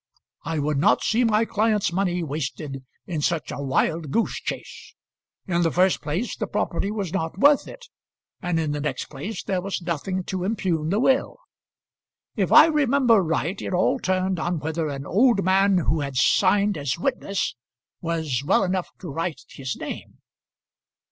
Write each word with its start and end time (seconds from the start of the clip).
I 0.43 0.57
would 0.57 0.79
not 0.79 1.03
see 1.03 1.23
my 1.23 1.45
client's 1.45 1.93
money 1.93 2.23
wasted 2.23 2.83
in 3.05 3.21
such 3.21 3.51
a 3.51 3.61
wild 3.61 4.09
goose 4.09 4.41
chase. 4.41 4.95
In 5.45 5.61
the 5.61 5.69
first 5.69 6.01
place 6.01 6.35
the 6.35 6.47
property 6.47 6.89
was 6.89 7.13
not 7.13 7.37
worth 7.37 7.67
it; 7.67 7.85
and 8.41 8.59
in 8.59 8.71
the 8.71 8.81
next 8.81 9.11
place 9.11 9.43
there 9.43 9.61
was 9.61 9.79
nothing 9.83 10.23
to 10.23 10.43
impugn 10.43 10.89
the 10.89 10.99
will. 10.99 11.37
If 12.35 12.51
I 12.51 12.65
remember 12.65 13.21
right 13.21 13.61
it 13.61 13.73
all 13.75 13.99
turned 13.99 14.39
on 14.39 14.57
whether 14.57 14.87
an 14.87 15.05
old 15.05 15.43
man 15.43 15.77
who 15.77 15.99
had 15.99 16.15
signed 16.15 16.79
as 16.79 16.97
witness 16.97 17.53
was 18.01 18.41
well 18.43 18.63
enough 18.63 18.89
to 19.01 19.09
write 19.11 19.41
his 19.49 19.75
name." 19.79 20.17